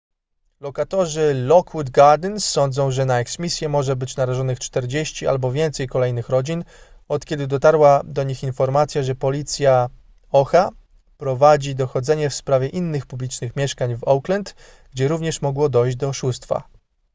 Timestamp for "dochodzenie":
11.75-12.29